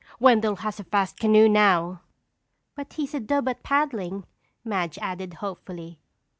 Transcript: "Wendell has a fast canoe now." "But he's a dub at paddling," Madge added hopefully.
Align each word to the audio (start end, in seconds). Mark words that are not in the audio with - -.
"Wendell 0.19 0.55
has 0.55 0.79
a 0.79 0.83
fast 0.83 1.19
canoe 1.19 1.47
now." 1.47 2.01
"But 2.73 2.93
he's 2.93 3.13
a 3.13 3.19
dub 3.19 3.47
at 3.47 3.61
paddling," 3.61 4.25
Madge 4.65 4.97
added 4.97 5.35
hopefully. 5.35 5.99